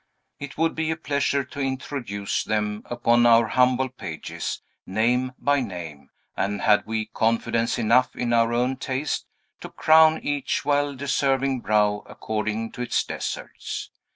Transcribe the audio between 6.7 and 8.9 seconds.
we confidence enough in our own